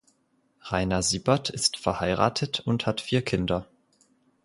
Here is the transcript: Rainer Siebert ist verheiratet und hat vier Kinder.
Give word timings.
Rainer 0.63 1.03
Siebert 1.03 1.51
ist 1.51 1.77
verheiratet 1.77 2.59
und 2.61 2.87
hat 2.87 3.01
vier 3.01 3.21
Kinder. 3.21 3.67